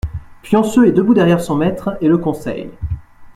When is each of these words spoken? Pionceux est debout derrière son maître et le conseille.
Pionceux 0.41 0.87
est 0.87 0.91
debout 0.93 1.13
derrière 1.13 1.41
son 1.41 1.53
maître 1.55 1.95
et 2.01 2.07
le 2.07 2.17
conseille. 2.17 2.71